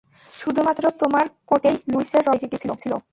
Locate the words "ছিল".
2.83-2.93